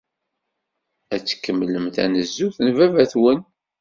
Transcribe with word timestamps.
Ad 1.13 1.21
tkemmlem 1.23 1.87
tanezzut 1.95 2.57
n 2.65 2.67
baba-twen. 2.75 3.39